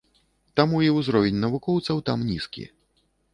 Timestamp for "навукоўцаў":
1.43-2.01